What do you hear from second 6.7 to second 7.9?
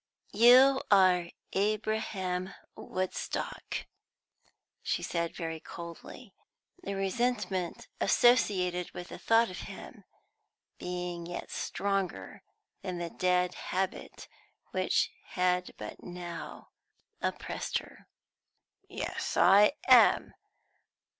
the resentment